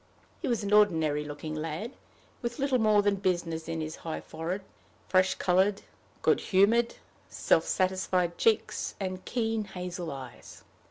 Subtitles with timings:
[0.41, 1.91] He was an ordinary looking lad,
[2.41, 4.63] with little more than business in his high forehead,
[5.07, 5.83] fresh colored,
[6.23, 6.95] good humored,
[7.29, 10.63] self satisfied cheeks, and keen hazel eyes.